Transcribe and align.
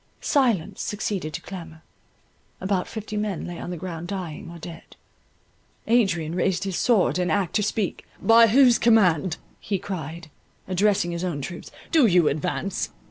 Silence 0.19 0.81
succeeded 0.81 1.31
to 1.31 1.43
clamour; 1.43 1.83
about 2.59 2.87
fifty 2.87 3.15
men 3.15 3.45
lay 3.45 3.59
on 3.59 3.69
the 3.69 3.77
ground 3.77 4.07
dying 4.07 4.49
or 4.49 4.57
dead. 4.57 4.95
Adrian 5.85 6.33
raised 6.33 6.63
his 6.63 6.75
sword 6.75 7.19
in 7.19 7.29
act 7.29 7.53
to 7.55 7.61
speak: 7.61 8.03
"By 8.19 8.47
whose 8.47 8.79
command," 8.79 9.37
he 9.59 9.77
cried, 9.77 10.31
addressing 10.67 11.11
his 11.11 11.23
own 11.23 11.39
troops, 11.39 11.69
"do 11.91 12.07
you 12.07 12.29
advance? 12.29 12.89